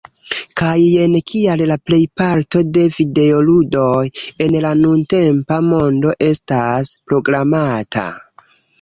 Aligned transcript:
Kaj 0.59 0.71
jen 0.83 1.17
kial 1.31 1.61
la 1.71 1.77
plejparto 1.89 2.63
de 2.79 2.87
videoludoj 2.97 4.09
en 4.47 4.59
la 4.67 4.75
nuntempa 4.81 5.63
mondo 5.71 6.19
estas 6.33 6.99
programata 7.09 8.11